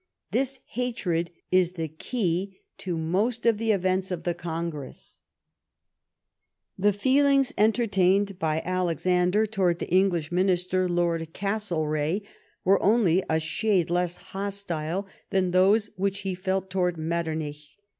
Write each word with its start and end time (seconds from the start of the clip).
This 0.31 0.59
hatred 0.69 1.29
is 1.51 1.73
the 1.73 1.87
key 1.87 2.59
to 2.79 2.97
most 2.97 3.45
of 3.45 3.59
the 3.59 3.71
events 3.71 4.09
of 4.09 4.23
the 4.23 4.33
Congress." 4.33 5.19
The 6.75 6.91
fecling 6.91 7.41
s 7.41 7.53
entertained 7.55 8.39
by 8.39 8.63
Alexander 8.65 9.45
towards 9.45 9.77
the 9.77 9.93
English 9.93 10.31
Minister, 10.31 10.89
Lord 10.89 11.31
Castlereagh, 11.35 12.21
were 12.63 12.81
only 12.81 13.23
a 13.29 13.39
shade 13.39 13.91
less 13.91 14.15
hostile 14.33 15.05
than 15.29 15.51
those 15.51 15.91
which 15.97 16.21
he 16.21 16.33
felt 16.33 16.71
towards 16.71 16.97
Metternich. 16.97 17.77